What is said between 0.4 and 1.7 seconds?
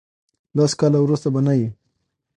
لس کاله ورسته به نه یی.